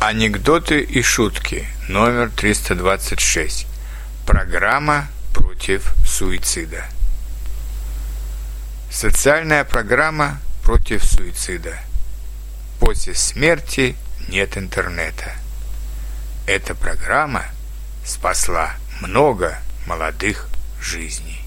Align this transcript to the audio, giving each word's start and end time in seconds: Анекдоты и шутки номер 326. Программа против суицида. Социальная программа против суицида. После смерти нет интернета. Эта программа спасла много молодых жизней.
Анекдоты 0.00 0.80
и 0.80 1.02
шутки 1.02 1.68
номер 1.86 2.30
326. 2.34 3.66
Программа 4.24 5.08
против 5.34 5.92
суицида. 6.06 6.86
Социальная 8.90 9.62
программа 9.64 10.40
против 10.64 11.04
суицида. 11.04 11.78
После 12.80 13.14
смерти 13.14 13.94
нет 14.28 14.56
интернета. 14.56 15.34
Эта 16.46 16.74
программа 16.74 17.44
спасла 18.02 18.76
много 19.02 19.58
молодых 19.86 20.48
жизней. 20.80 21.42